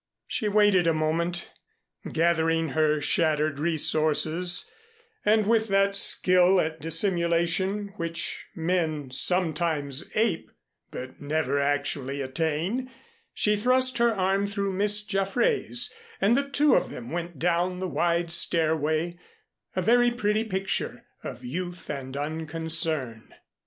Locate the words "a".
0.87-0.95, 19.75-19.83